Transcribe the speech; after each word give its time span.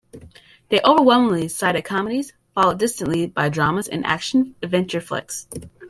They 0.69 0.81
overwhelmingly 0.83 1.47
cited 1.47 1.85
comedies, 1.85 2.33
followed 2.55 2.79
distantly 2.79 3.27
by 3.27 3.49
dramas 3.49 3.87
and 3.87 4.03
action 4.03 4.55
adventure 4.63 4.99
flicks. 4.99 5.45